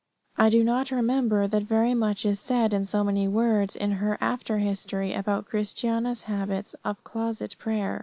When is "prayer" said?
7.59-7.99